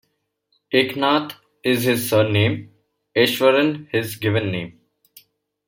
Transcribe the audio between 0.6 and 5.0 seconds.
"Eknath" is his surname, "Easwaran" his given name.